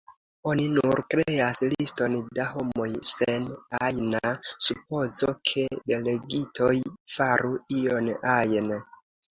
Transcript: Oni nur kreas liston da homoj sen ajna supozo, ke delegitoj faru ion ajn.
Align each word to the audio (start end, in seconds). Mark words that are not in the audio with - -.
Oni 0.51 0.63
nur 0.77 1.01
kreas 1.13 1.59
liston 1.73 2.15
da 2.39 2.47
homoj 2.53 2.89
sen 3.11 3.47
ajna 3.89 4.25
supozo, 4.49 5.31
ke 5.51 5.69
delegitoj 5.93 6.75
faru 7.17 7.55
ion 7.81 8.15
ajn. 8.41 8.79